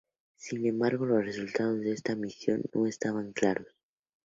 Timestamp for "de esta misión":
1.81-2.63